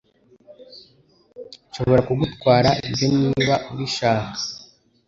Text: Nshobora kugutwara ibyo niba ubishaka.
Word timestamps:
Nshobora 1.67 2.01
kugutwara 2.07 2.69
ibyo 2.89 3.07
niba 3.17 3.55
ubishaka. 3.71 4.39